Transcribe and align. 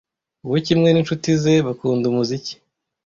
We 0.51 0.57
kimwe 0.67 0.89
ninshuti 0.91 1.27
ze 1.41 1.53
bakunda 1.67 2.05
umuziki. 2.11 2.53